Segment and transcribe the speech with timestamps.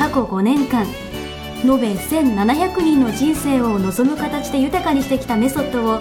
[0.00, 0.86] 過去5年間
[1.62, 6.00] 延べ1700人の人生を望む形で豊かにしてきたメソッドを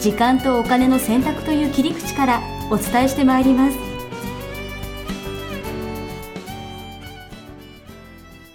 [0.00, 3.76] 時間とお金の選択という切り口からお伝えしてまいります。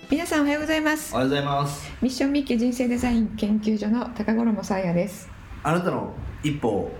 [0.10, 1.14] 皆さんおはようございます。
[1.14, 1.92] おはようございます。
[2.02, 5.30] ミッションミッキー人生デザイン研究所の高頃もさあやです。
[5.64, 6.98] あなたの一歩を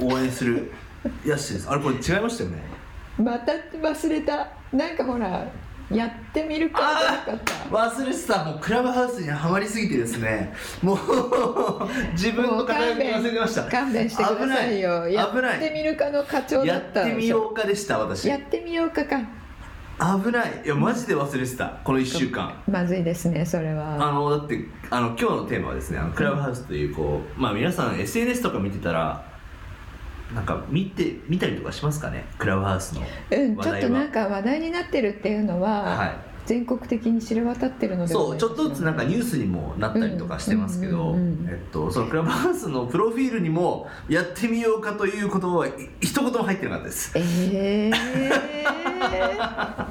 [0.00, 0.72] 応援する
[1.26, 1.68] ヤッシーです。
[1.68, 2.62] あれこれ違いましたよね。
[3.18, 4.48] また忘れた。
[4.72, 5.46] なんかほら
[5.90, 6.80] やってみるか
[7.70, 8.44] 忘れてた。
[8.44, 10.54] もうクラブハウスにはまりすぎてですね。
[10.82, 10.98] もう
[12.12, 13.64] 自分の肩書き忘れてました。
[13.64, 15.04] 勘弁してくださいよ。
[15.08, 15.14] 危ない。
[15.14, 18.28] やってみるかの課長だやったってみようかでした私。
[18.28, 19.18] やってみようかか。
[20.22, 20.62] 危ない。
[20.64, 21.66] いやマジで忘れてた。
[21.84, 22.54] この1週間。
[22.70, 23.94] まずいですねそれは。
[23.94, 29.24] あのだってあの今日のテーマはですねあのクラブハウスというこう、まあ皆さん SNS とか見てたら
[30.34, 32.24] なんか見て見たりとかしますかね？
[32.38, 36.16] クラブハウスのうんちょっとなんか話題になってるっていうのは、はい。
[36.46, 41.14] 全国的に知れ渡ってるのではそうちょっとずつなんかニュースにもなったりとかしてますけど、
[41.46, 47.12] えっと、そのクラブハウスのプロフィールにもやってみようかという言葉はい一言も入ってなかったです。
[47.16, 49.86] えー、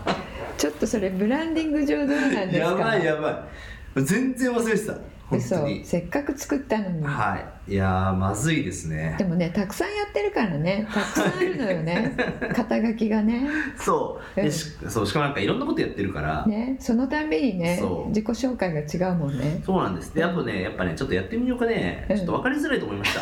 [0.57, 2.71] ちょっとそれブランディング上どうなんですか？
[2.71, 3.47] やばいやば
[3.95, 4.01] い。
[4.01, 4.97] 全然忘れてた
[5.29, 5.85] 本当嘘に。
[5.85, 7.73] せっかく作ったのに、はい。
[7.73, 9.15] いやーまずいですね。
[9.17, 10.87] でもねたくさんやってるからね。
[10.91, 12.15] たくさんあるのよね。
[12.55, 13.47] 肩書きがね。
[13.77, 14.41] そう。
[14.41, 16.77] でしそうしかもなんかいろんなことやってるから、ね。
[16.79, 19.61] そのたんびにね自己紹介が違うもんね。
[19.63, 20.13] そうなんです。
[20.15, 22.07] であとねやっぱねちょっとやってみようかね。
[22.09, 22.17] うん。
[22.17, 23.21] ちょっと分かりづらいと思いました。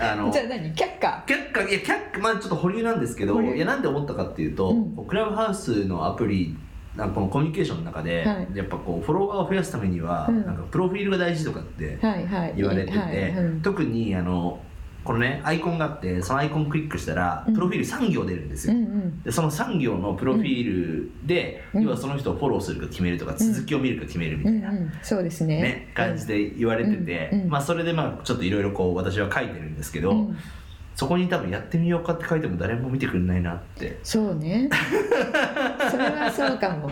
[0.12, 0.74] あのじゃあ何？
[0.74, 1.24] 却下。
[1.26, 1.60] 却下。
[1.68, 1.84] いや却
[2.14, 2.18] 下。
[2.20, 5.06] まあちょっと保留なんですけどいやなんで思ったかっていうと、うん。
[5.06, 6.56] クラブハウスのアプリ
[6.96, 8.48] なんかこのコミュニケーションの中で、はい。
[8.54, 10.44] やっぱこうフォロワーを増やすためには、うん。
[10.44, 11.98] なんかプロフィールが大事とかって
[12.56, 14.60] 言われてて、特にあの
[15.04, 17.54] このねアイコンがあってそのアイコンクリックしたらうん。
[17.54, 19.22] プロフィール3行出るんですよ、うんうん。
[19.22, 21.82] でその3行のプロフィールで、うん。
[21.82, 24.92] 要はその人をフォローするか決めるとか、続きを見るか決めるみたいな、うんうん。
[25.02, 25.62] そうですね。
[25.62, 27.40] ね、感じで言われてて、うん。
[27.42, 27.48] うん。
[27.48, 30.36] まあ、それでまあちょっといろいろこう私は書いてるんですけど、うん
[30.94, 33.98] そこに多分やってみようかって書いても誰も見てくれないなって。
[34.02, 34.68] そうね。
[35.90, 36.90] それはそうかも。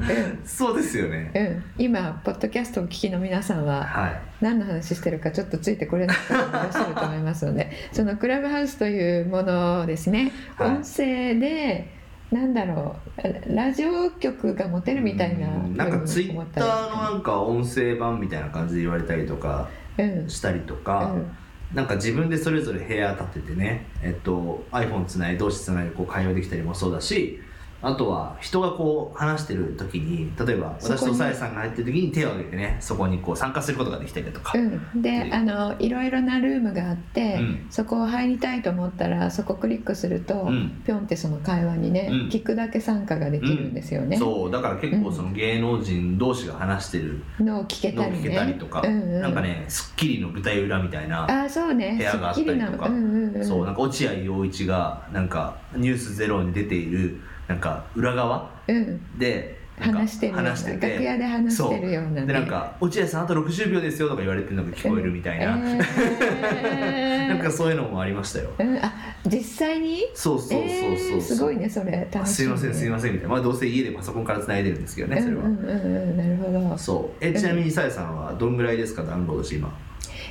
[0.00, 0.40] うん。
[0.44, 1.30] そうですよね。
[1.34, 4.20] うん、今ポッドキャストをお聞きの皆さんははい。
[4.40, 10.70] 何の話してるかちょっとついてこれない方もいらっしゃると思いますので そのクラブハウスというものをですね、はい。
[10.70, 11.94] 音声で
[12.32, 15.76] なんだろうラジオ局が持てるみたいなうん。
[15.76, 19.68] なんかツイッターののなんか音声版みたいな感じで言われたりとか
[19.98, 20.28] うん。
[20.28, 21.26] したりとか、うん
[21.76, 27.38] なんか自分でそれぞれ部屋立ててね、えっと、iPhone つない同士つないでこう会話できたりもそうだし
[27.82, 37.66] あとは人がこう話してる時に例えば私とさえさんが入ってる時に手を挙げてねそこにこう参加することができたりだとか、うん、であのいろいろなルームがあって、うん。
[37.70, 40.82] そこを入りたいと思ったらそこクリックすると、うん。
[40.84, 42.28] ぴょんってその会話にね、うん。
[42.28, 48.18] 聞くだけ参加ができるんですよね、そうだから結構その芸能人同士が話してるのを聞けたりね。
[48.18, 51.94] 聞けたりとか、うんうん、なんかね『スッキリ』の舞台裏みたいなあそうね。
[51.96, 52.54] 部屋があったりとか。
[52.54, 67.28] すっきりなうんうんうん、そうなんか落合陽一がなんか「ニュースゼロに出ているなんか裏側うん、で話して楽屋で話してるような、ね、でなんか「落合さんあと60秒ですよ」とか言われてるのが聞こえるみたいな、えー。
[67.28, 68.50] なんかそういうのもありましたよ。
[68.58, 68.92] うん、あ
[69.26, 70.00] 実際に？
[70.14, 72.08] そうそうそうそう、えーすごいねそれ。
[72.10, 73.34] 楽しすいませんすいませせんみたいな。
[73.34, 75.78] まあどうせ家でパソコンから繋いでるんですけどねそれは、うんうんうんう
[76.14, 76.16] ん。
[76.16, 76.78] なるほど。
[76.78, 77.24] そう。
[77.24, 79.76] えちなみにさやさんはどんぐらいですかダウンロードして今？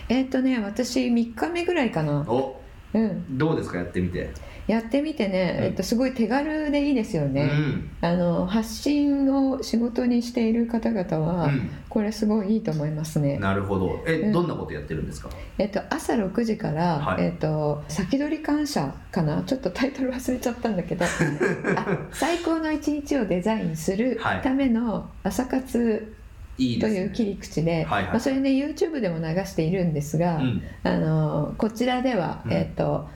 [0.10, 2.22] えっ、とね私3日目ぐらいかな。
[2.28, 2.62] お。
[2.94, 3.38] うん。
[3.38, 4.32] どうですかやってみて、
[4.68, 5.66] やってみてね、うん。
[5.66, 7.90] えっと、すごい手軽でいいですよね、うん。
[8.02, 11.70] あの発信を仕事にしている方々は、うん。
[11.90, 14.04] これすごいいいと思いますね、なるほど。
[14.08, 14.32] え、うん。
[14.32, 15.30] どんなことやってるんですか？
[15.58, 17.26] えっと、朝6時から、はい。
[17.26, 19.44] えっと、先取り感謝かな？
[19.44, 21.06] ちょっとタイトル忘れちゃったんだけど。
[21.78, 24.42] あ最高の一日をデザインするはい。
[24.42, 26.14] ための朝活
[26.58, 26.82] いいね。
[26.82, 28.04] という切り口で、はいはい。
[28.06, 30.62] まあ、それね YouTube でも流しているんですが、うん。
[30.84, 32.54] あのこちらでは、うん。
[32.54, 33.08] えっと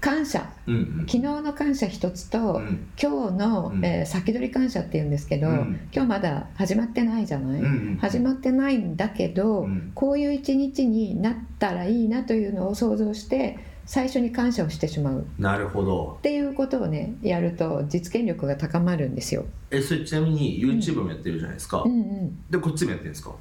[0.00, 1.06] 感謝うんうん。
[1.06, 2.88] 昨日の感謝一つと、うん。
[3.00, 3.84] 今日の、うん。
[3.84, 5.80] えー先取り感謝っていうんですけど、うん。
[5.92, 7.98] 今日まだ始まってないじゃない、うんうん。
[8.00, 9.92] 始まってないんだけど、うん。
[9.94, 15.20] こういう一日になったらいいなというのを想像して最初に感謝をしてしまう。
[15.20, 16.18] っなるほど。
[16.22, 19.46] ていうことをねやると実現力が高まるんですよ。
[19.70, 22.38] えそれちなみに YouTube もやってるじゃないですか、うんうん。
[22.50, 23.34] でこっちもやってるんですか？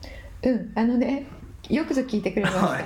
[0.43, 1.27] うん、あのね
[1.69, 2.85] よくぞ聞いてくれました、はい。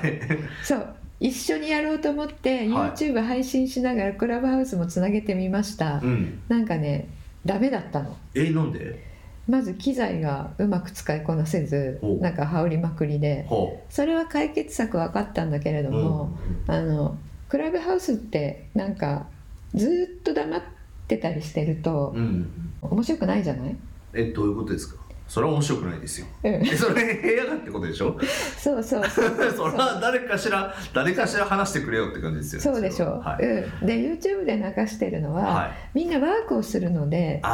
[0.63, 2.89] そう一緒にやろうと思ってはい。
[2.91, 6.41] YouTube 配信しながらクラブハウスもつなげてみました、うん。
[6.49, 7.07] なんかね
[7.45, 8.17] ダメだったの。
[8.35, 9.09] えなんで？
[9.47, 13.45] まず機材がうまく使いこなせずおなんか羽織りまくりで。
[13.47, 16.37] ほそれは解決策分かったんだけれどう、も、
[16.67, 17.15] あの
[17.49, 19.27] クラブハウスってなんか
[19.75, 20.61] ずっと黙っ
[21.07, 22.49] てたりしてるとうん、
[22.81, 23.75] うん、面白くないじゃない、
[24.13, 25.00] えどういうことですか？
[25.31, 26.27] それは面白くないですよ。
[26.43, 28.19] うん、えそれ部屋がってことでしょ？
[28.57, 29.25] そうそうそう。
[29.55, 32.79] それは誰かしら誰かしら話してくれよって感じですよね。
[32.79, 33.37] そうでしょう、は。
[33.41, 37.47] い、うん、で YouTube で流してるのは、はい、みんなワークをするのでこ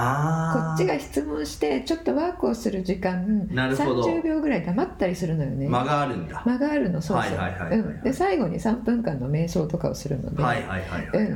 [0.73, 4.01] っちが質問してちょっとワークをする時間なるほど。
[4.01, 5.69] 30秒ぐらい黙ったりするのよね。
[5.69, 6.41] 間があるんだ。
[6.47, 7.79] 間があるのそうそうはいはいはいはい。
[7.79, 8.01] うん。
[8.01, 10.43] で最後に3分間の瞑想とかをするので、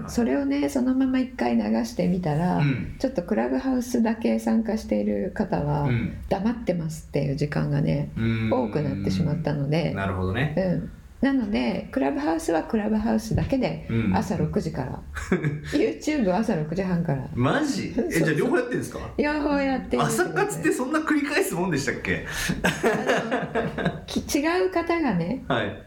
[0.07, 2.95] それをねそのまま1回流してみたら、うん。
[2.97, 8.50] ちょっとクラブハウスだけ参加している方は、うん黙ってますっていう時間がねうん。
[8.54, 10.56] 多くなってしまったので、なるほどね。
[10.57, 10.92] うん、
[11.28, 14.16] なのでクラブハウスはクラブハウスだけでうん。
[14.16, 15.00] 朝6時から、
[15.74, 17.28] YouTube は朝6時半から。
[17.36, 17.94] マジ？
[17.98, 19.00] えじゃあ両方やってるんですか？
[19.18, 22.25] 両方やってる朝活ってそんな繰り返すもんでしたっけ
[22.63, 25.84] あのき違う方がねはい、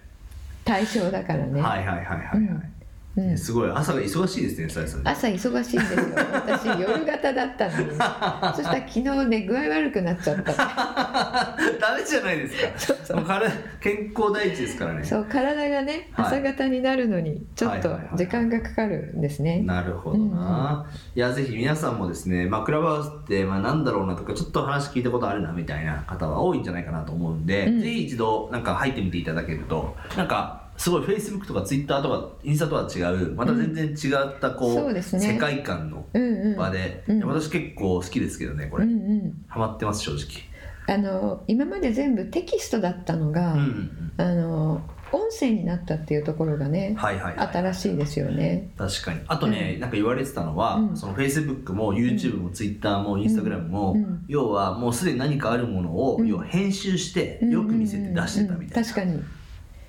[0.65, 2.63] 対象だからね、はいはいはいはいはい、うん
[3.37, 3.71] すごい。
[3.71, 5.09] 朝が忙しいですねさやさん。
[5.09, 6.01] 朝忙しいんですよ。
[6.33, 7.87] 私夜型だったのに
[8.57, 10.53] そしたら昨日ね具合悪くなっちゃった。
[11.81, 13.15] ダメじゃないですか。
[13.15, 13.51] もう体
[13.81, 15.05] 健康第一ですからね。
[15.05, 16.27] そう体がねはい。
[16.27, 27.81] 朝型になるのにちょっと時間がかかるんですね、なるほどな、いやぜひ皆さんもですね、まあ、クラブハウスってまあなんだろうなとかちょっと話聞いたことあるなみたいな方は多いんじゃないかなと思うんで、うん。
[27.81, 35.35] ぜひ一度なんか入ってみていただけるとなんかすごい Facebook とか Twitter とかインスタとは違うまた全然違ったこう,、そうですね。
[35.35, 37.17] 世界観のうんうん場で、うん。
[37.19, 39.45] いや私結構好きですけどねこれ、うんうん。
[39.49, 40.43] ハマってます正直。
[40.87, 44.83] あの今まで全部テキストだったのが、うんうんあの
[45.13, 48.71] 音声になったっていうところがね、はいはいはい新しいですよね。
[48.77, 49.21] 確かに。
[49.29, 50.97] あとね、なんか言われてたのは、うん。
[50.97, 54.25] その Facebook も YouTube も Twitter も Instagram も、うん。
[54.27, 56.27] 要はもうすでに何かあるものを、うん。
[56.27, 58.71] 要は編集してよく見せて出してたみたいな、うんうんうん。
[58.71, 59.23] 確かに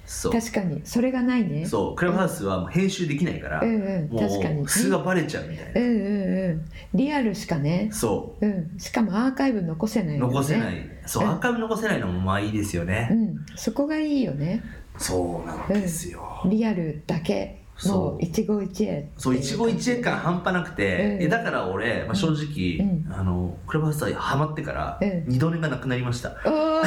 [0.05, 0.31] そう。
[0.31, 0.81] 確かに。
[0.83, 1.65] それがないね。
[1.65, 1.95] そう。
[1.95, 3.75] クラブハウスはもう編集できないから、うん。
[3.81, 4.09] うん。
[4.09, 4.61] も確かに。
[4.61, 5.87] う素がバレちゃうみたいな、うん。
[5.87, 5.95] うん。
[5.95, 6.65] うん。
[6.93, 7.89] リアルしかね。
[7.91, 8.45] そう。
[8.45, 8.77] ん。
[8.77, 10.33] しかもアーカイブ残せないうのよね。
[10.35, 10.89] 残せない。
[11.05, 11.29] そううん。
[11.31, 13.45] アーカイブ残せないのもまあいいですよね、うん。
[13.55, 14.63] そこがいいよね。
[14.97, 18.13] そうなんですよ、リアルだけそう。
[18.13, 21.23] の一期一会そう一期一会感半端なくて、うん。
[21.23, 23.13] えだから俺、まあ、正直、うん。
[23.13, 25.25] あのクラブハウスハマってから、うん。
[25.27, 26.29] 二度寝がなくなりました。
[26.45, 26.85] おー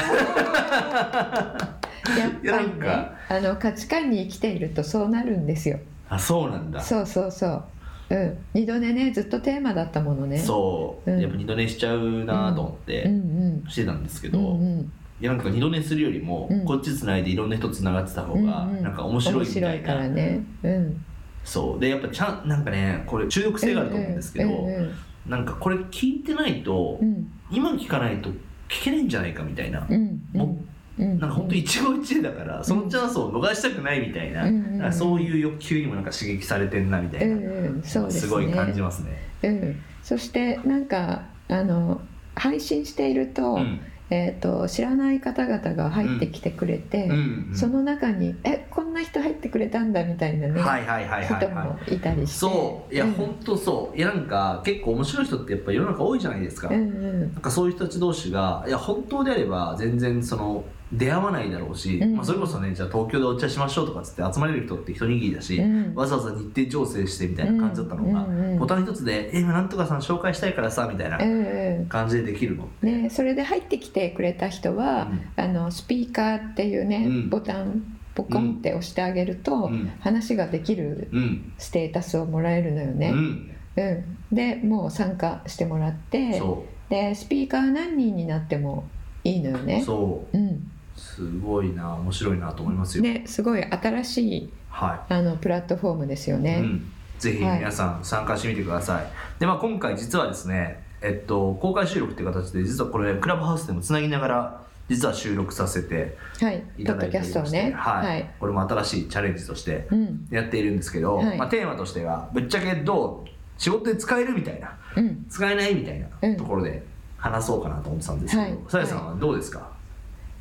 [2.16, 5.78] やっぱりねあの価値観に生きているとそうなるんですよ。
[6.08, 6.80] あそうなんだ。
[6.80, 7.64] そうそうそう。
[8.10, 8.38] うん。
[8.54, 10.38] 二度寝ねずっとテーマだったものね。
[10.38, 11.20] そう、うん。
[11.20, 13.64] やっぱ二度寝しちゃうなと思ってうん。
[13.68, 14.92] してたんですけうど、んうんうん。
[15.20, 16.64] いやなんか二度寝するよりも、うん。
[16.64, 20.40] こっちつないでいろんな人つながってた方がなんか面白いみたいな、面白いからね。
[20.62, 21.04] うん。
[21.44, 21.80] そう。
[21.80, 24.94] でやっぱちゃんなんかねこれ中毒性があると思うんですけど、うんうん。
[25.26, 27.30] なんかこれ聞いてないと、うん。
[27.50, 28.30] 今聞かないと
[28.68, 30.22] 聞けないんじゃないかみたいな、うん。
[30.34, 30.68] うん
[30.98, 38.30] なんか本当一期一会だから、そのチャンスを逃したくないみたいな、そういう欲求にもなんか刺激されてんなみたいな、すね。
[38.30, 39.28] ごい感じますね。
[39.42, 42.00] うん、そしてなんかあの
[42.34, 43.80] 配信していると,、うん。
[44.10, 47.14] えー、と知らない方々が入ってきてくれて、うんう
[47.52, 51.54] んその中に「えこんな人入ってくれたんだ」みたいなね、はいはいはいはい人はい。
[51.54, 52.38] もいたりして。
[52.38, 52.94] そう。
[52.94, 53.12] いや、うん。
[53.12, 53.96] 本当そう。
[53.98, 57.20] いやなんか結構面白い人ってやっぱ世の中多いじゃないですか、うんうん。
[57.20, 62.16] なんかそういう人たち同士がいや本当であれば全然その出会わないだろうし、うん。
[62.16, 65.94] まあ、それこそねじゃあ東京でお茶しましょうとかっつって集まれる人って一握りだし、うん。
[65.94, 77.30] わざわざ日程調整してみたいな感じだったのが、うんうんうんボタン一つで「え今なんとかさん紹介したいからさ」みたいなうんうん感じでできるの、ね、それで入ってきてくれた人は、あのスピーカーっていうね、うん。
[77.30, 77.82] ボタン
[78.14, 79.92] ポコンって押してあげると、うん。
[80.00, 81.52] 話ができるうん。
[81.58, 83.10] ステータスをもらえるのよね。
[83.10, 83.50] うん。
[83.76, 84.34] うん。
[84.34, 88.84] でもう参加してもらってそでスピーカー何人になっても
[89.24, 89.82] いいのようね。
[89.84, 90.36] そう。
[90.36, 90.70] うん
[91.18, 96.60] すごいな面白いなと思いますよ、ね、すごい新しいはあのプラットフォームですよい、ね。
[96.62, 99.06] うん、ぜひ皆さん参加してみてください、
[99.40, 107.72] でまあ今回実はですねえっと公開収録っていう形で実はこれクラブハウスでもつなぎながら実は収録させてはい、いただいておりましてストをね。
[107.76, 108.06] はい。
[108.06, 108.30] はい。
[108.40, 111.38] これも新しいチャレンジとしてうん、やっているんですけど、はい。
[111.38, 116.82] まあ、テーマとしてはぶっちゃけどう仕事で使えるみたいなうん、使えないみたいなうんところで
[117.18, 118.52] 話そうかなと思ってたんですけはい。
[118.52, 119.68] どさや、さんはどうですか、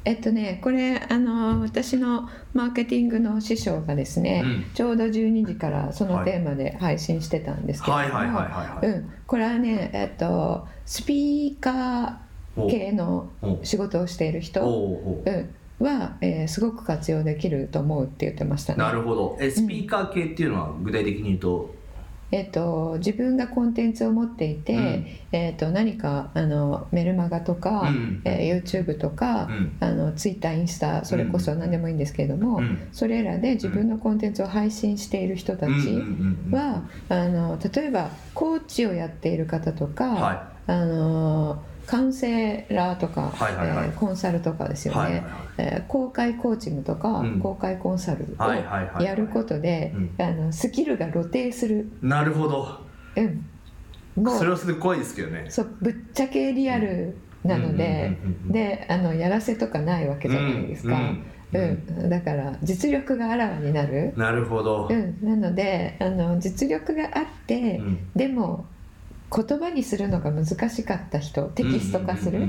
[0.08, 4.66] えっとねこれあの私のマーケティングの師匠がですね、うん。
[4.74, 8.14] ちょうど12時からそのテーマで配信してたんですけれど
[9.28, 15.30] これはね、えっと、スピーカー系のお仕事をしているお人、おう。
[15.30, 18.80] ん、は、えーすごく活用できると思うって言ってましたね。
[18.80, 19.38] なるほど。
[19.42, 21.76] えスピーカー系っていうのは具体的に言うと、
[22.31, 25.05] えっと、自分がコンテンツを持っていて、うん。
[25.31, 28.22] えっと、何かあのメルマガとか、うん。
[28.25, 29.77] えー YouTube とか、うん。
[29.79, 32.88] あの Twitter インスタそれこそ何でもいいんですけれども、うん。
[32.91, 35.72] それらで自分のコンテンツを配信している人たち
[36.51, 43.88] は、あの例えばコーチをやっている方とか、はあのカウンセラーとか、はいはいはい。
[43.88, 45.32] えーコンサルとかですよね、はいはいはい。
[45.58, 47.39] えー公開コーチングとか、うん。
[47.39, 49.03] 公開コンサルはいはいはいはい。
[49.03, 50.12] をやることでうん。
[50.22, 52.82] あのスキルが露呈する、なるほど。
[53.15, 55.46] うん、もうそれはそれで怖いですけどね。
[55.50, 61.24] そうぶっちゃけリアルなので、であのやらせとかないわけじゃないですか、うん。
[61.53, 62.10] うん。
[62.10, 68.12] だから実力があらわになる、なるほど、うん、なのであの実力があって、うん。
[68.15, 68.65] でも
[69.29, 72.48] 言葉にするのが難しかった人テキスト化する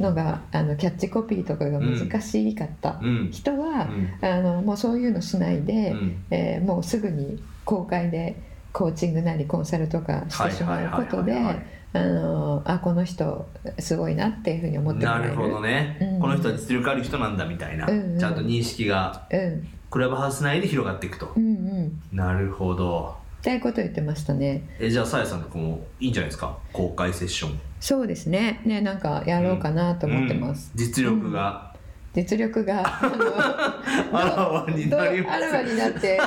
[0.00, 3.88] のがあのキャッチコピーとかが難しかった人は、
[4.22, 4.28] うん。
[4.28, 6.24] あのもうそういうのしないで、うん。
[6.30, 8.36] えーもうすぐに公開で
[8.72, 11.34] コーチングなりコンサルとかしてしまうことで
[11.92, 15.28] あのあこの人すごいなっていうふうに思ってもらえる。
[15.28, 16.20] なるほどね、うん。
[16.20, 18.18] この人は実力ある人なんだみたいな、うんうん。
[18.18, 19.68] ちゃんと認識がうん。
[19.88, 21.32] クラブハウス内で広がっていくと。
[21.36, 21.48] う、んう
[21.84, 22.00] ん。
[22.12, 23.16] なるほど
[23.46, 24.68] っていうことを言ってましたね。
[24.80, 26.58] えじゃあさやさんとかもいいんじゃないですか？
[26.72, 27.60] 公開セッション。
[27.78, 28.60] そうですね。
[28.64, 30.84] ねなんかやろうかなと思ってます、うん。
[30.84, 31.72] 実力が、
[32.12, 32.82] 実力が
[34.10, 36.18] あらわになりあらわになって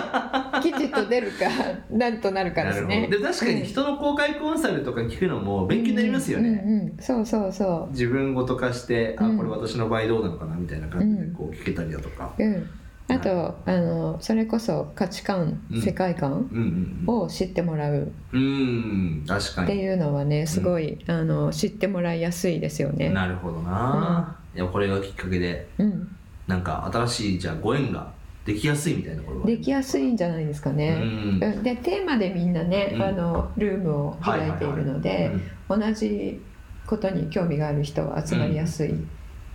[0.64, 1.46] きちっと出るか
[1.92, 3.10] なんとなるかですね。
[3.12, 6.98] でも確かに人の公開コンサルとか聞くのも勉強になりますよね、うんうんうん。
[7.02, 9.34] そうそうそ自分ごと化して、うん。
[9.34, 12.70] あこれ私の場合どうなのかなみたいな感じでこう聞けたりだとか、ううん
[13.10, 15.82] あとあのそれこそ価値観、うん。
[15.82, 18.04] 世界観うんうんを知ってもらう。
[18.04, 23.10] っていうのはねすごい、あの知ってもらいやすいですよね。
[23.10, 26.16] なるほどな、いやこれがきっかけでうん、
[26.48, 28.12] なんか新しいじゃあご縁が
[28.46, 31.00] できやすいみたいなことができやすいんじゃないですかね。
[31.02, 31.40] うん。
[31.42, 31.64] うん。
[31.64, 33.02] でテーマでみんなね、うん。
[33.04, 35.32] あのルームを開いているので、
[35.68, 36.42] 同じ
[36.88, 38.94] ことに興味がある人は集まりやすい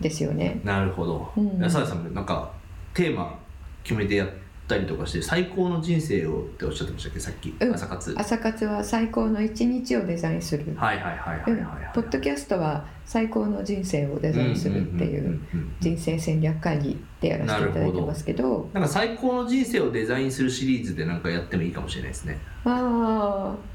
[0.00, 0.60] ですよね。
[0.64, 1.58] なるほど、うん。
[1.58, 2.50] いやさんもなんか
[2.92, 3.38] テーマ
[3.84, 4.28] 決めてやっ
[4.66, 7.20] たりとかして最高の人生をっておっしゃってましたっけ？
[7.20, 7.74] さっき、うん。
[7.74, 8.14] 朝活。
[8.18, 10.74] 朝活は最高の一日をデザインする。
[10.74, 11.84] はいはいはいはいうんはい。
[11.84, 18.70] はい、ポッドキャストは最高の人生をデザインするっていうんんんうん人生戦略会議でやらせていただいてますけど。
[18.72, 22.38] なんか最高の人生をデザインするシリーズでなんかやってもいいかもしれないですね。
[22.64, 23.74] ああ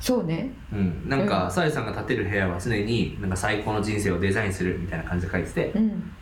[0.00, 0.50] そうね。
[0.72, 1.08] うん。
[1.08, 5.72] なんかさやさんが建てる部屋は常になんか最高の人生をデザインするみたいな感じで書いてて。
[5.76, 6.12] うん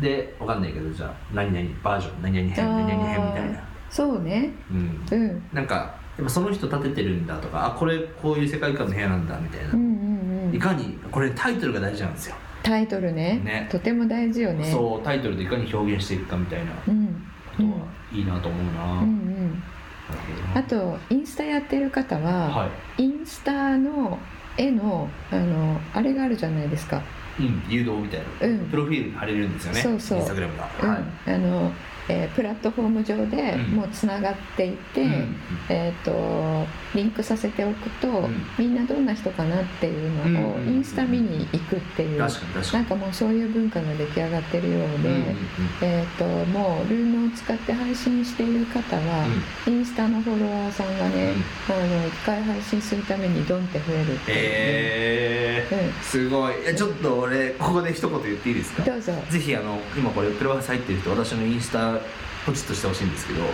[0.00, 3.60] でわかんないけどじゃあ何々バージョン何々編何々編みたいな。
[3.90, 4.50] そうね。
[4.70, 5.04] うん。
[5.10, 5.42] うん。
[5.52, 5.74] なんか
[6.16, 10.54] やっぱその人建ててるんだとかあこれこういう世界観の部屋なんだみたいな、うんうんうん。
[10.54, 13.40] いかにこれタイトルが大事なんですよ、タイトルね。
[13.44, 13.68] ね。
[13.70, 14.70] とても大事よね。
[14.70, 16.72] そうタイトルでいかに表現していくかみたいな。
[16.72, 17.24] こうん。
[17.56, 19.50] とはいいなと思うな、うんうん。
[19.50, 20.54] なるほど。
[20.54, 23.02] なあとインスタやってる方は、はい。
[23.02, 24.18] インスタの
[24.56, 27.02] 絵のあのあれがあるじゃないですか、
[27.38, 28.58] うん、誘導みたいな、うん。
[28.70, 29.80] プロフィールに貼れるんですよね。
[29.80, 30.18] そうそう。
[30.18, 30.88] インスタグラムが、うん。
[30.90, 31.02] はい。
[31.26, 31.72] あの
[32.10, 33.76] えープラットフォーム上でうん。
[33.76, 35.36] もうつながっていて、うん。
[35.68, 38.46] えー、とリンクさせておくと、ん。
[38.58, 40.68] みんなどんな人かなっていうのをうん。
[40.68, 42.78] インスタ見に行くっていう、確かに確かに。
[42.78, 45.34] なんかもうそういう文化が出来上がってるようで、うんうんうん。
[45.82, 49.26] えー、ともうルームを使って配信している方は、
[49.66, 51.34] インスタのフォロワーさんがね、
[51.68, 56.02] あの一回配信するためにドンって増えるっていう、へえうん。
[56.02, 56.62] すごい。
[56.62, 58.82] いやちょっと俺ここで一言言っていいですか？
[58.82, 59.12] どうぞ。
[59.28, 61.99] ぜひあの今これプロバス入ってる人私のインスタ
[62.46, 63.52] ポチッとしてほしいんですけど、はい、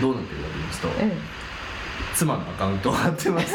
[0.00, 0.90] どうなってるかと言いますと、う
[2.14, 3.54] 妻のアカウントを貼ってます。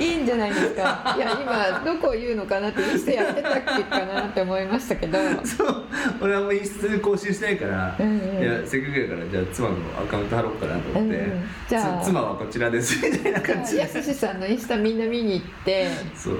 [0.00, 1.14] ん、 いいんじゃないですか。
[1.16, 5.18] いや今どこを言うのかなってインスタやってたっけかなって思いましたけど。
[5.44, 5.84] そう。
[6.20, 13.80] 俺はもうインスタで更新してないから、うんうんいやせっかくやからじゃあ妻のアカウント貼ろうかなと思って、うんうんじゃあつ妻はこちらですみたいな感じで。
[13.80, 15.88] やすしさんのインスタみんな見に行って。
[16.14, 16.38] そう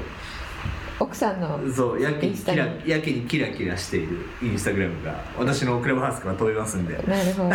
[0.99, 6.95] 奥さんのそうやけにキラやけにキラキラしているインスタグラムが私のクラブハウスから飛びますんで。
[7.07, 7.51] なるほ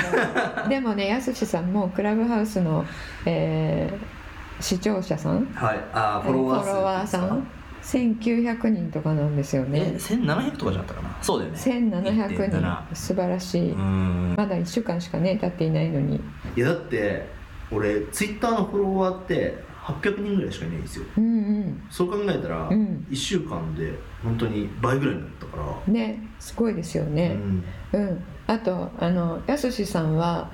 [0.64, 0.70] ど。
[0.70, 2.86] でもねやすしさんもクラブハウスの、
[3.26, 4.22] えー
[4.62, 5.48] 視聴者さん？
[5.56, 5.80] はい。
[5.92, 7.48] あーフォロワー数フォロワーさん
[7.82, 11.18] ？1900人とかなんですよえね1700とかじゃったかな？
[11.20, 11.58] そうだよね。
[11.58, 12.96] 1700 1.7人。
[12.96, 14.36] 素晴らしい、うん。
[14.38, 16.22] まだ1週間しかね経っていないのに。
[16.56, 17.28] いやだって
[17.72, 21.06] 俺ツイッターのフォロワーって800人ぐらいしかいないんですよ。
[21.18, 21.84] うんうん。
[21.90, 23.06] そう考えたら、うん。
[23.10, 25.58] 1週間で本当に倍ぐらいになったか
[25.88, 30.52] ら、ねすごいですようねん、うん、あとあのやすしさんは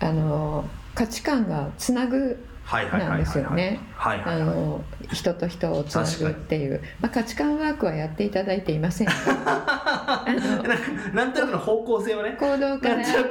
[0.00, 2.36] あの価値観がつなぐ
[2.70, 3.80] なんですよね。
[5.12, 9.06] 人と人をつなぐっていう、まあ、価値観ワークはやっていただいていません。
[9.06, 9.14] が
[9.46, 10.62] あの
[11.14, 12.36] なんとなくの方向性をね。
[12.38, 13.30] 行動から読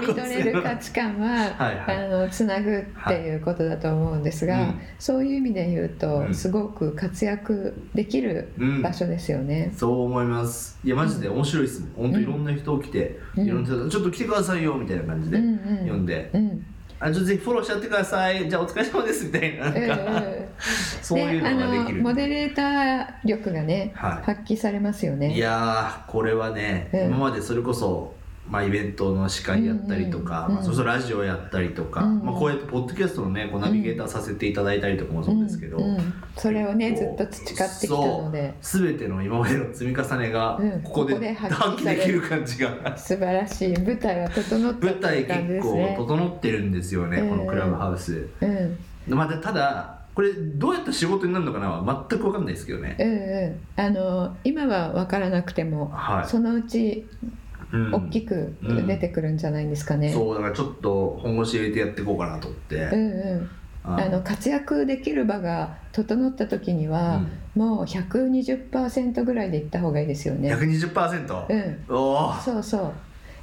[0.00, 2.06] み取れる価値観ははいはい。
[2.06, 4.62] あのつなぐっていうことだと思うんですが、はい。
[4.64, 4.80] うん。
[4.98, 6.34] そういう意味で言うと、うん。
[6.34, 9.72] すごく活躍できるうん場所ですよね。
[9.76, 10.78] そう思います。
[10.82, 12.10] いやマジで面白いですもん。
[12.10, 13.46] 本当いろんな人来て、うん。
[13.46, 15.88] いろんな人ちょっと来てくださいよみたいな感じでうん。
[15.88, 16.64] 呼んで、うん
[17.00, 18.48] あちょっとぜひフォローしちゃってください。
[18.48, 20.22] じゃあお疲れ様ですみたいななんか、
[21.02, 22.00] そういうのができる。
[22.00, 24.24] あのモデレーター力がね、はい。
[24.24, 25.32] 発揮されますよね。
[25.32, 27.00] いやーこれはね、うん。
[27.06, 28.14] 今までそれこそ、
[28.50, 36.14] まあ、イベントの司会やったりとか、うんうんまあ、それこそラジオやったりとか、うんまあ、こうやってポッドキャストのねこうナビゲーターさせていただいたりとかもそうですけど、うんうん。
[36.36, 38.54] それをねずっと培ってきたので。
[38.60, 40.82] そう全ての今までの積み重ねがうん。
[40.82, 42.96] ここで発発揮できる感じが。
[42.96, 45.94] 素晴らしい舞台は整った舞台結構。
[45.96, 47.30] 整ってるんですよね、うん。
[47.30, 48.28] このクラブハウス。
[48.40, 48.78] うん。
[49.08, 56.26] またただこれどうやったら仕事になるのかなは全く分かんないですけどね、うんうん、あの今は分からなくても、はい。
[56.26, 57.38] そのうちうん
[57.72, 58.56] 大きく
[58.86, 60.12] 出てくるんじゃないんですかね。
[60.12, 63.50] そうだからちょっと本腰入れてやっていこうかなと思って、うんうん、
[63.84, 63.96] あ。
[63.96, 67.22] あの活躍できる場が整った時には、
[67.54, 70.54] もう120%ぐらいでいった方がいいですよね。
[70.54, 71.46] 120%、
[71.88, 72.92] うん、おおそうそう。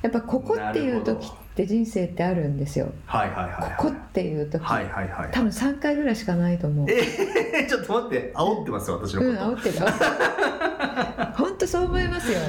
[0.01, 2.91] やっぱここっていう時って人生ってあるんですよ。
[3.05, 3.75] はいはいはいはい。
[3.77, 6.87] ここっていう時、はいはいはい多分3回ぐらいしかないと思う。
[6.89, 8.33] えー、ちょっと待って。
[8.35, 9.75] 煽ってます私のうん、こと、煽ってる。
[11.35, 12.39] 本当そう思いますよ。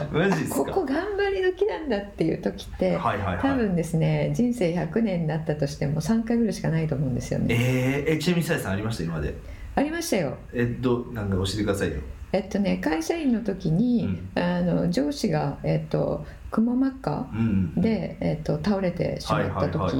[0.50, 3.38] ここ頑張り時なんだっていう時って、はいはいはい。
[3.38, 7.46] 多分ですね人生100年になったとしても3回ぐらいしかないと思うんですよね。
[7.50, 9.34] えー、えちなみにさやさんありました今まで？
[9.74, 10.36] ありましたよ。
[10.52, 11.96] えっとなんか教えてくださいよ。
[12.32, 19.96] えっとね会社員の時に、あの上司がえっとくも膜下うんで、えっと、倒れてしまった時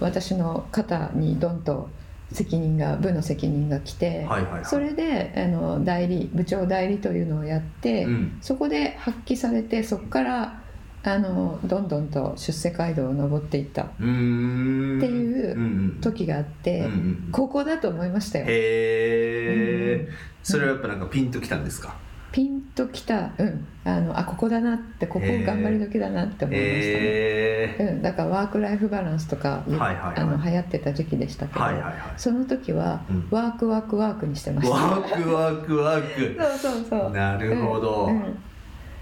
[0.00, 1.88] 私の肩にドンと
[2.32, 4.64] 責任が部の責任が来て、はいはいはい。
[4.64, 8.38] それであの代理部長代理というのをやって、うん。
[8.40, 10.58] そこで発揮されてそこから
[11.04, 13.82] あのどんどんと出世街道を登っていった。
[13.82, 18.44] っていう時があって、うんうんここだと思いましたよ。
[18.48, 20.14] へえ、うん。
[20.42, 21.96] それはやっぱなんかピンときたんですか？
[22.32, 26.82] ピンときた、うん、あのあここだなってここ頑張り時だなって思いましたね。
[26.82, 30.16] へえうん、だからワーク・ライフ・バランスとか、はいはいはい。
[30.16, 31.94] あの流行ってた時期でしたけど、はいはいはい。
[32.16, 33.28] その時は、うん。
[33.30, 34.74] ワークワークワークにしてました。
[34.74, 37.10] ワークワークワーそうそうそう。
[37.10, 38.16] クなるほど、うん。
[38.16, 38.38] うん。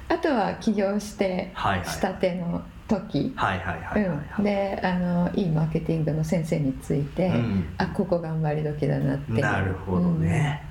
[0.09, 1.89] あとは起業してはいはい。
[1.89, 3.33] したての時、
[4.43, 7.75] であのいいマーケティングの先生について、うん。
[7.79, 9.41] あここ頑張り時だなって。
[9.41, 10.65] なるほどね、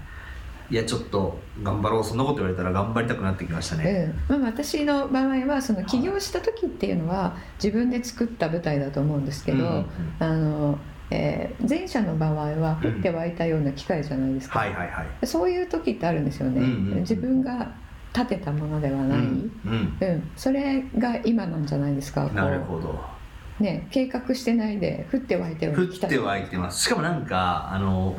[0.71, 9.87] いやちょっと頑張ろうそんなこと言われたら頑張りたくなってきましたうん、ね、うんまあ、私の場合はその起業した時っていうのは自分で作った舞台だと思うんですけど、うんうん
[10.19, 10.79] あの
[11.11, 15.27] えー前者の場合は降って湧いたような機械じゃないですか、はいはいはい。
[15.27, 17.71] そういう時ってあるんですよね、うんうんうん自分が
[18.13, 19.97] 立てたものではない、うんうん。
[20.01, 22.25] うん、それが今なんじゃないですか。
[22.29, 22.99] なるほど。
[23.59, 26.85] ね、計画してないで降って湧いたよう降ってはいてます。
[26.85, 28.15] しかもなんかあの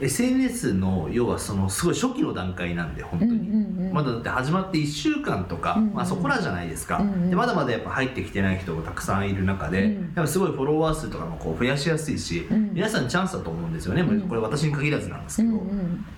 [0.00, 10.02] SNS の要はそのすごい初期の段階なんで本当に、まだだって始まって1週間とか、まあ、そこらじゃないですか、でまだまだやっぱ入ってきてない人がたくさんいる中で、うん。
[10.02, 12.74] やっぱすごいフォロワー数とかもこう増やしやすいし、うん。
[12.74, 14.20] 皆さんチャンスだと思うんですよね、うん。
[14.28, 15.62] これ私に限らずなんですうけど、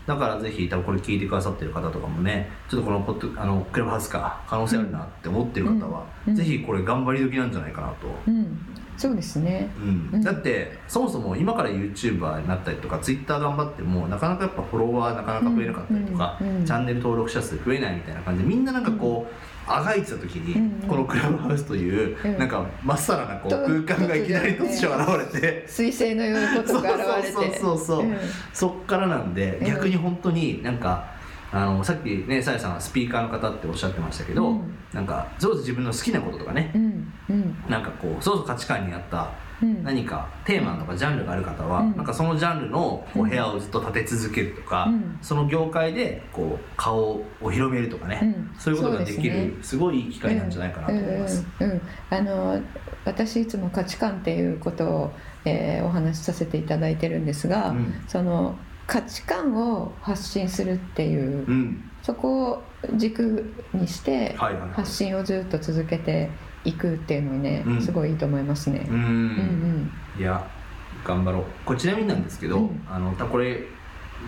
[0.07, 6.35] だからぜひ多分これ聞いてくださってる方とかもねちょっとこのポッドあのクラブハウスか可能性あるなって思ってる方は、うん。
[6.35, 8.07] ぜひこれ頑張り時なんじゃないかなと。
[8.96, 9.70] うんそうですね。
[9.78, 10.11] うん。
[10.12, 10.22] うん。
[10.22, 19.35] だってそもそも今から YouTuber になったりとか Twitter 頑張ってもなかなかやっぱフォロワーなかなか増えなかったりとか、チャンネル登録者数増えないみたいな感じでみんななんかこう、
[19.70, 22.38] あがいてた時に、このクラブハウスという、うん。
[22.38, 28.16] なんかまっさらなこうと空間がいきなり突如現れて、彗星のようなことが現れてそうそうそうそううん
[28.52, 31.15] そっからなんでうん逆に本当になんか、
[31.52, 34.74] あのさっきねさやさんはスピーカーの方っておっしゃってましたけど、うん。
[34.92, 37.12] なんかそれこそ自分の好きなこととかね、うん。
[37.30, 37.56] うん。
[37.68, 39.30] なんかこうそうそう価値観に合った
[39.62, 39.82] うん。
[39.85, 41.96] 何かテーマとかジャンルがある方は、うん。
[41.96, 45.18] なんかそのジャンルのこううん部屋をずっと立て続けるとか、うん。
[45.22, 48.50] その業界でこう顔を広めるとかね、うん。
[48.59, 51.46] そういうことができるすすごいいい機会なんじゃないかなと思います。
[51.61, 51.80] うん。
[52.11, 52.61] あの
[53.04, 55.12] 私いつも価値観っていうことを、
[55.44, 57.94] えーお話しさせていただいてるんですが、うん。
[58.09, 61.90] その価値観を発信するっていう、うん。
[62.03, 62.62] そこを
[62.94, 66.31] 軸にして発信をずっと続けて
[66.64, 67.83] いくっていうのはね、うん。
[67.83, 68.87] すごいいいと思いますね。
[68.88, 68.94] うん。
[68.94, 69.05] うんう
[70.18, 70.20] ん。
[70.20, 70.46] いや
[71.05, 71.44] 頑張ろう。
[71.64, 73.61] これちなみになんですけど、うんあのたこれ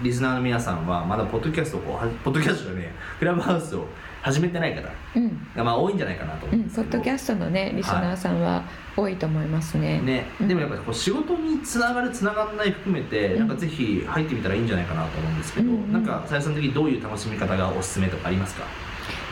[0.03, 1.81] リスナーの皆さんはまだポッドキャストを
[2.23, 3.87] ポッドキャストじゃねえクラブハウスを
[4.29, 5.47] 始めてない方うん。
[5.57, 8.63] がまあ多いんじゃないかなと思ううんんですけど、ポッドキャストのねリスナーさんは
[8.97, 13.39] 多いと思いますね、ね、でもやっぱりこう仕事につながるつながらない含めて、うん。
[13.41, 18.65] なんかぜひ入ってみたらいいんじゃないかなと思うんですけど、なんかさやさん的にどういう楽しみ方がおすすめとかありますか？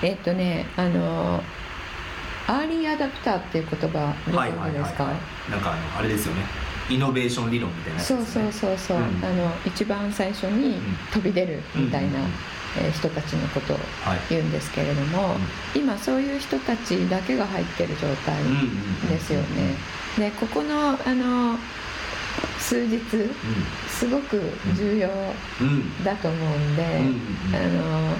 [0.03, 1.43] えっとねあの
[2.49, 5.05] アーリーアダプターっていう言葉ご存知ですか。
[5.51, 6.43] なんかあのあれですよね。
[6.89, 9.05] イノベーション理論みたいなやつそうそうそうそう、うん。
[9.25, 10.79] あの一番最初に
[11.13, 12.27] 飛び出るみたいな、うん
[12.79, 14.21] えー人たちのことをはい。
[14.31, 15.37] 言うんですけれども、
[15.75, 18.35] 今そういう人たちだけが入ってる状態
[19.09, 19.75] ですよね。
[20.19, 21.59] でここのあの
[22.59, 23.01] 数日
[23.89, 24.41] すごく
[24.75, 25.09] 重要
[26.05, 26.85] だと思うんで、
[27.55, 28.17] あの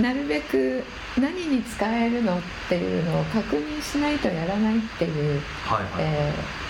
[0.00, 0.84] なるべく
[1.18, 6.67] 何に使えるのっていうのを確認しないとやらないっていう、はいはい、えー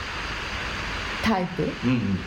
[1.29, 1.63] タイプ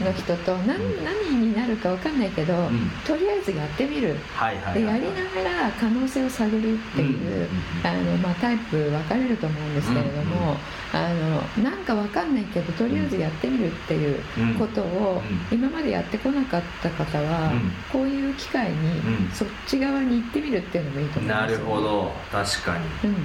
[0.05, 2.91] の人と何になるか分かんないけど、ん。
[3.05, 4.15] とりあえずやってみる。
[4.35, 5.01] はいはいではい。
[5.01, 7.49] やりながら可能性を探るっていう、
[7.83, 10.55] あのまあ、タイプ分かれると思うんですけれども、
[10.93, 11.09] あ
[11.57, 14.53] のなんか分かんないけどとりあえずやってみるっていううん。
[14.55, 15.57] ことをうん。
[15.57, 17.71] 今までやってこなかった方は、うん。
[17.91, 19.31] こういう機会にうん。
[19.33, 22.11] そっち側に行ってみるっていうのもいいと思いますなるほ、ど。
[22.31, 23.09] 確かに。
[23.09, 23.15] うん、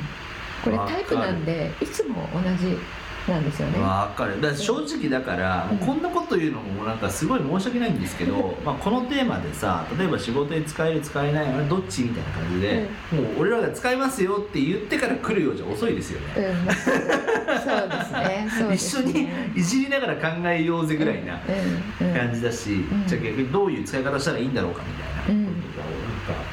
[0.65, 2.79] これタイプなんでいつも同じ
[3.29, 3.81] なんですよね。
[3.81, 4.41] わかる。
[4.41, 5.79] だから正直だから、うん。
[5.79, 16.67] こんなこと言うのもなんかすごい申し訳ないんですけど、まあこのテーマでさ例えば仕事で使える使えないどっちみたいな感じで、もう俺らが使いますよって言ってから来るようじゃ遅いですよね、うん。
[16.67, 18.49] まあそうですね。
[18.59, 21.41] そうで一緒にいじりながら考えようぜぐらいな
[22.01, 22.09] うん。
[22.09, 22.15] うん。
[22.15, 23.05] 感じだし、ん。
[23.07, 26.46] じゃあ逆にどういう使い方したらいいんだろうかみたいなうんことをなんか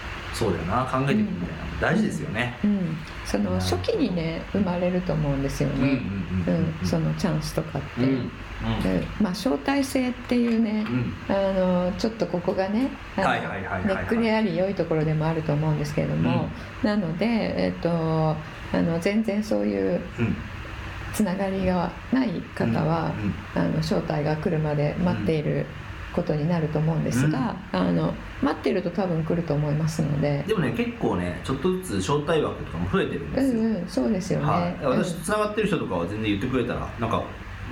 [0.44, 2.58] そうだよな考えてみるみたいなの大事ですよね。
[2.64, 6.88] うん、その初期にね生まれると思うんですよね、うんうんうんうんうん。
[6.88, 8.10] そのチャンスとかって、うん。
[8.10, 8.16] うん。
[8.16, 8.32] うん。
[9.22, 11.14] まあ招待制っていうね、うん。
[11.30, 16.50] あのちょっとここがねネックであり良いところでもあると思うんですけれども、
[16.84, 18.36] なので、えっとあ
[18.74, 20.36] の全然そういううん。
[21.14, 23.14] つながりがない方は、
[23.56, 23.62] うん。
[23.62, 25.68] あの招待が来るまで待っている
[26.14, 30.44] ことになると思うんですが、あの待ってると多分来ると思いますので。
[30.48, 34.46] でもね結構ねちょっとずつ招待枠とかも増えてるんうですよ、んうん、そうですよね。
[34.46, 34.90] はい、うん。
[35.04, 37.24] 私とつながってる人とかは全然言ってくれたらなんか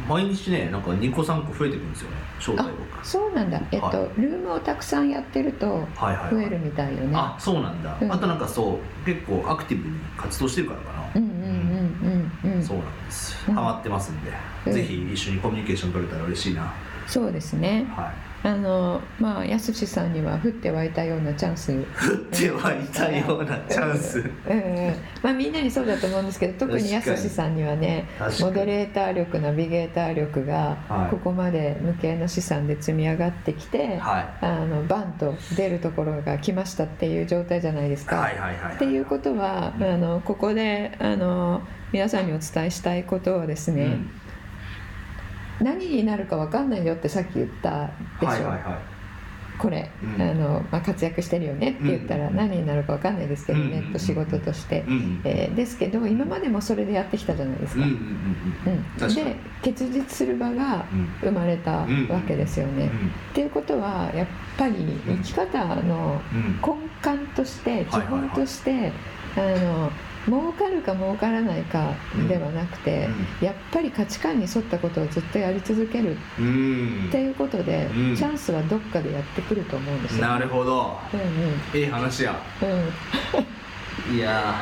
[0.07, 8.11] 毎日ねなんか2個3個増えてくるんですよね招待あ枠そうなんだ、えっとはルームをたくさんやってるとはいはい、はい、増えるみたいよね、あそうなんだ、うん。
[8.11, 12.55] あとなんかそう結構アクティブに活動してるからかな、うんうんうんうん。
[12.55, 12.63] うん。
[12.63, 13.37] そうなんです。
[13.47, 13.55] うん。
[13.55, 14.31] ハマってますんで、
[14.65, 14.73] うん。
[14.73, 16.73] ぜひ一緒にコミュニケーション取れたら嬉しいな。
[17.07, 17.85] そうですね。
[17.95, 21.71] はいあのまあやすしさんには降って湧いたようなチャンス。
[21.73, 21.83] 降っ
[22.31, 24.19] てはいたようなチャンス。
[24.19, 24.95] うんうん。
[25.21, 28.07] まあみんなにそうだと思うんですけど特にやすしさんにはね
[28.39, 31.11] モデレーター力ナビゲーター力がはい。
[31.11, 34.45] ここまで無形の資産で積み上がってきて、はい。
[34.45, 38.27] あのバンと出るところが来ましたっていう状態じゃないですか。
[38.75, 39.83] っていうことは、うん。
[39.83, 44.11] あのここであの皆さんにお伝えしたいことはですね、うん
[45.61, 47.87] 何になるか分かんないよってさっき言った
[48.19, 48.61] でしょ、はいはいはい。
[49.59, 50.21] これ、うん。
[50.21, 52.35] あのまあ、活躍してるよねって言ったらうん。
[52.35, 57.83] 何になるか分かんないですけど、うんネット仕事として、うんうんえーですけど今までもそれでやってきたじゃないですか。
[57.83, 61.07] うんで結実する場がうん。
[61.21, 61.87] 生まれたわ
[62.27, 62.87] けですよね。
[62.87, 64.73] っていうことはやっぱり
[65.05, 68.91] 生き方のうん根幹として基本として、
[69.35, 69.91] あの
[70.27, 71.93] 儲かるか儲からないか
[72.27, 73.09] ではなくて、
[73.41, 76.45] やっぱり価値観に沿ったことをずっとやり続けるうん。
[76.45, 78.15] うんっていうことで、うん。
[78.15, 80.27] チャンスはどっかでやってくると思うんですよ。
[80.27, 80.97] なるほど。
[81.13, 81.27] うんうん。
[81.73, 82.39] ええ話や。
[82.61, 84.15] うん。
[84.15, 84.55] いや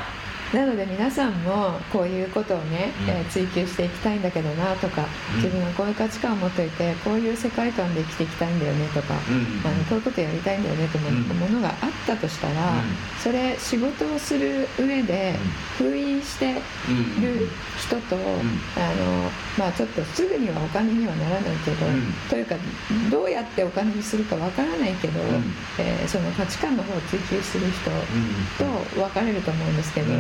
[0.53, 3.09] なので皆さんもこういうことをね、うん。
[3.09, 5.43] えー追求していきたいんだけどなとか、うん。
[5.43, 9.71] 自分はこういう価値観を持っていてこういう世界観で生きていきたいんだよねとか、ーうん。
[9.71, 11.21] あのこういうことやりたいんだよねと思ううん。
[11.38, 11.75] ものがあっ
[12.07, 12.81] たとしたら、うん。
[13.21, 15.35] それ仕事をする上で
[15.77, 16.55] 封印して
[16.89, 17.21] うん。
[17.21, 22.12] る人と、あのまあ、ちょっとすぐにはお金にはならないけど、うん。
[22.29, 22.55] というか
[23.12, 25.27] どうやってお金にするかわからないけど、うん。
[25.77, 27.91] えーその価値観の方を追求する人
[28.57, 30.13] と分かれると思うんですけど、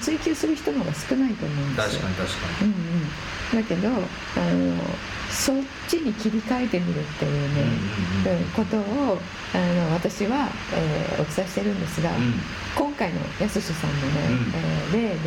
[0.00, 2.00] 追求する人の方が少ないと思うんですよ。
[2.00, 4.94] 確かに確かうんうん、だけどあの
[5.30, 5.56] そっ
[5.88, 9.18] ちに切り替えてみるっていうにね、うんことを
[9.52, 12.34] あの私は、えーお伝えしてるんですが、うん。
[12.74, 14.52] 今回のやすしさんのね、うん。
[14.54, 15.18] えー例で、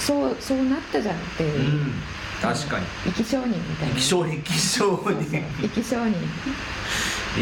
[0.00, 1.92] そうそうなったじゃんっていうう、ん。
[2.40, 2.86] 確かに。
[3.06, 3.94] 生き証人みたいな。
[3.94, 5.26] 液晶液晶に
[5.62, 6.10] 生き証人。
[6.10, 6.14] い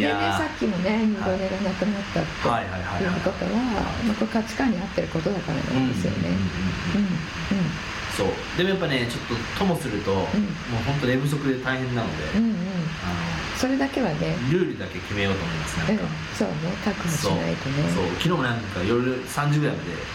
[0.01, 6.29] でねやさっきもね二度寝がなくなったっていうことは、価値観に合ってることだからなんですよね。
[6.29, 8.29] うんうんそう。
[8.57, 10.27] でもやっぱねちょっとともすると、もう
[10.87, 12.55] 本当寝不足で大変なので、うんうん。
[13.05, 13.13] あ
[13.59, 15.77] それだけはねのルールだけ決めようと思います。
[15.77, 16.09] なんか、うん。
[16.33, 17.93] そうね確保しないとね。
[17.93, 18.05] そう。
[18.17, 20.07] 昨日もなんか夜3時ぐらいまでなんか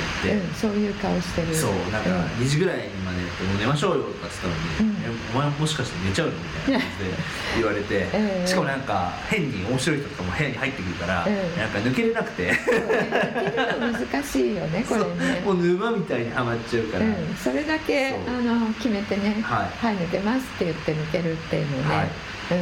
[0.00, 1.54] やって、うん、そういう顔してる。
[1.54, 2.44] そうなんかうん。
[2.44, 5.04] 2時ぐらいまでもう寝ましょうよとかって言ったのに、うん。
[5.04, 7.10] えお前もしかして寝ちゃうのみたいな感じで
[7.56, 8.46] 言われて、ええ。
[8.46, 11.60] しかもなんか変に面白い人とかも部屋に入ってくるから、ええ。
[11.60, 12.46] なんか抜けれなくて。
[12.46, 15.40] ね抜けるの難しいよねこれね。
[15.44, 19.96] もう沼みたいにはまっちゃうから、うん、それだけあの決めてねはい。
[19.96, 22.08] 抜けますって言って抜けるっていうのね、はい。
[22.52, 22.58] うん。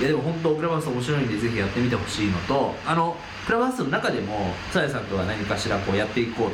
[0.00, 6.50] いやでも本当クラブハウス面白いんでぜひやってみてほしいのとあのクラブハウスの中でもさやさんとは何かしらこうやっていこう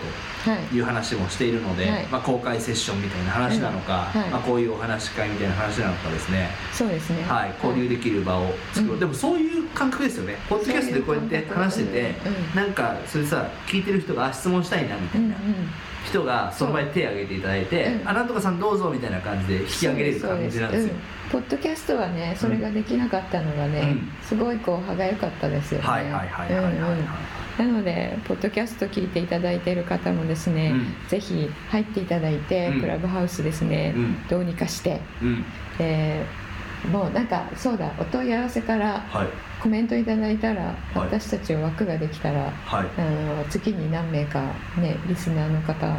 [0.48, 0.58] はい。
[0.68, 2.06] という話もしているので、はい。
[2.06, 4.30] まあ、公開セッションみたいな話なのか、うんはい。
[4.30, 7.22] まあ、こういうお話し会みたいな話なのかですね、そうですね。
[7.24, 10.38] はい、交流できる場を作でもそういう感覚ですよね。
[10.48, 12.54] ポッドキャストでこうやって話してて、うんうん。
[12.54, 15.26] なんかそれさ聞いてる人があ質問したいなみたいな。
[15.26, 15.70] うんうん
[16.02, 18.04] 人がその場で手を挙げていただいて「う。
[18.04, 18.08] ん。
[18.08, 20.94] あなんとかさんどうぞ」みたいな感じで引き上げれる感じなんですよ。
[21.34, 24.12] うんポッドキャストはねそれができなかったのがね、うん。
[24.22, 25.86] すごいこう歯がゆかったですよね。
[27.58, 31.08] なのでポッドキャスト聞いていただいている方もですね、うん。
[31.08, 32.80] ぜひ入っていただいて、うん。
[32.80, 34.28] クラブハウスですね、うん。
[34.28, 35.44] どうにかして、うん。
[35.78, 36.50] えー
[36.88, 39.28] もうなんかそうだお問い合わせからはい。
[39.62, 40.74] コメントいただいたら、はい。
[40.94, 42.86] 私たちを枠ができたらはい。
[42.98, 44.40] あの月に何名か
[44.78, 45.98] ねリスナーの方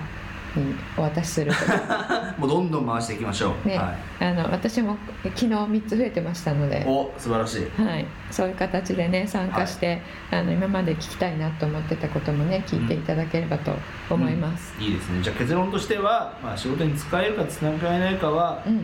[0.60, 1.52] にお渡しする
[2.38, 7.82] もうどんどん回していきましょう、ね、はあの私も昨日3つ増えてましたのい、で、お素晴らしい。
[7.82, 13.74] はい、そういう形でね参加して、あの今まで聞きたいなと思ってたこともね聞いていただければと
[14.10, 15.22] 思います、いいですね。
[15.22, 18.76] じゃあ結論としては、まあ、仕事に使えるか使えないかは、うん。
[18.76, 18.84] もう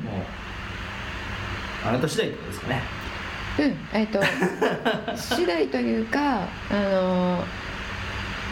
[1.88, 2.82] あなた次第ってことですかね。
[3.60, 3.77] うん。
[3.93, 4.19] えっ、と
[5.15, 7.43] 次第というかあの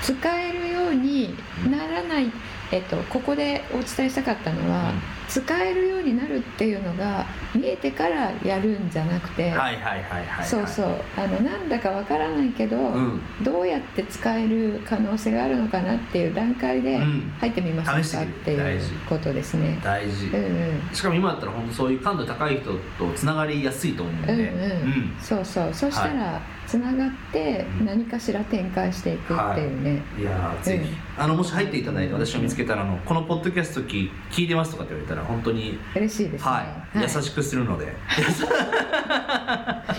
[0.02, 1.36] 使えるように
[1.70, 2.32] ならない、
[2.72, 4.92] えっとここでお伝えしたかったのは、
[5.28, 10.88] 使えるようになるっていうのが見えてからやるんじゃなくて、はいはいはいはい、はい、そうそう。
[11.18, 13.22] あのなんだかわからないけど、うん。
[13.44, 17.34] どうやって使える可能性があるのかなっていう段階でうん。
[17.40, 19.80] 入ってみましてみるかっていうことですね。
[19.84, 20.96] 大事、うんうん。
[20.96, 22.80] しかも今だったら本当そういう感度高い人と
[23.16, 25.16] つながりやすいと思うんで、うんうん。
[25.20, 25.74] そうそう。
[25.74, 27.86] そしたらつながってうん。
[27.86, 30.24] 何かしら展開していくっていうね、い。
[30.24, 36.62] やーぜひ、あのもし入っていただいて私を見つけたらあのこのポッドキャスト聞聞いてますとかって言われたら本当に、嬉しいですね、は
[36.96, 37.02] い。
[37.02, 37.86] 優しくするので、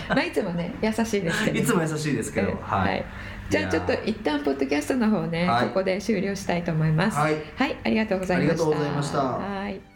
[0.09, 1.59] まあ、いつもね優しいですけど。
[1.61, 2.57] いつも優しいですけど、うん。
[2.57, 3.05] はい、
[3.51, 5.69] じゃあちょっと一旦ポッドキャストの方ね、はい。
[5.69, 7.17] ここで終了したいと思います。
[7.17, 7.37] はい。
[7.57, 8.53] はい、ありがとうございました。
[8.53, 9.19] ありがとうございました。
[9.19, 9.96] はい